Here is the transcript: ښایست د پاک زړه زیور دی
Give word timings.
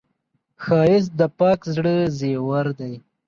ښایست 0.63 1.11
د 1.19 1.21
پاک 1.39 1.59
زړه 1.75 1.95
زیور 2.19 2.65
دی 2.79 2.93